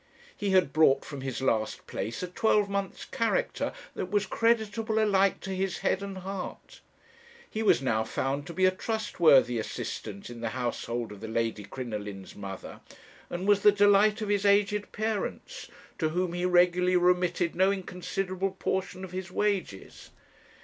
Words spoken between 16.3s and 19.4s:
he regularly remitted no inconsiderable portion of his